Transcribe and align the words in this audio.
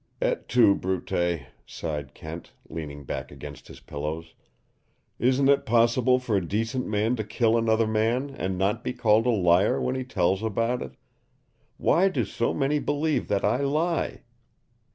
"Et 0.19 0.49
tu, 0.49 0.73
Brute!" 0.73 1.45
sighed 1.67 2.15
Kent, 2.15 2.53
leaning 2.69 3.03
back 3.03 3.29
against 3.31 3.67
his 3.67 3.79
pillows. 3.79 4.33
"Isn't 5.19 5.47
it 5.47 5.63
possible 5.63 6.17
for 6.17 6.35
a 6.35 6.43
decent 6.43 6.87
man 6.87 7.15
to 7.17 7.23
kill 7.23 7.55
another 7.55 7.85
man 7.85 8.31
and 8.31 8.57
not 8.57 8.83
be 8.83 8.93
called 8.93 9.27
a 9.27 9.29
liar 9.29 9.79
when 9.79 9.93
he 9.93 10.03
tells 10.03 10.41
about 10.41 10.81
it? 10.81 10.93
Why 11.77 12.09
do 12.09 12.25
so 12.25 12.51
many 12.51 12.79
believe 12.79 13.27
that 13.27 13.45
I 13.45 13.57
lie?" 13.57 14.23